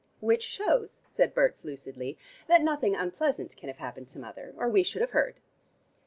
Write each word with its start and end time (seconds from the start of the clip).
"Which 0.19 0.41
shows," 0.41 0.99
said 1.05 1.35
Berts 1.35 1.63
lucidly, 1.63 2.17
"that 2.47 2.63
nothing 2.63 2.95
unpleasant 2.95 3.55
can 3.55 3.69
have 3.69 3.77
happened 3.77 4.07
to 4.07 4.17
mother, 4.17 4.51
or 4.57 4.67
we 4.67 4.81
should 4.81 5.01
have 5.01 5.11
heard." 5.11 5.35